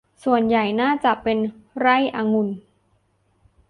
[0.23, 1.37] ส่วนใหญ่น่าจะเป็น
[1.77, 2.49] ไร่องุ่น